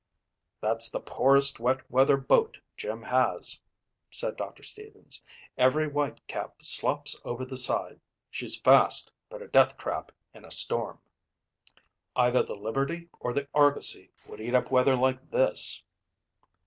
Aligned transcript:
"That's 0.61 0.89
the 0.89 0.99
poorest 0.99 1.59
wet 1.59 1.81
weather 1.91 2.17
boat 2.17 2.57
Jim 2.75 3.03
has," 3.03 3.61
said 4.09 4.35
Doctor 4.35 4.63
Stevens. 4.63 5.21
"Every 5.59 5.87
white 5.87 6.25
cap 6.25 6.65
slops 6.65 7.21
over 7.23 7.45
the 7.45 7.55
side. 7.55 8.01
She's 8.31 8.59
fast 8.59 9.11
but 9.29 9.43
a 9.43 9.47
death 9.47 9.77
trap 9.77 10.11
in 10.33 10.43
a 10.43 10.49
storm. 10.49 10.99
Either 12.15 12.41
the 12.41 12.55
Liberty 12.55 13.09
or 13.19 13.31
the 13.31 13.47
Argosy 13.53 14.09
would 14.27 14.39
eat 14.41 14.55
up 14.55 14.71
weather 14.71 14.95
like 14.95 15.29
this." 15.29 15.83